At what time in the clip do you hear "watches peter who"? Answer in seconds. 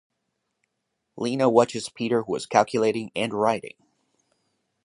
1.47-2.35